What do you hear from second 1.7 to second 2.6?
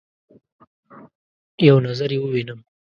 نظر يې ووینم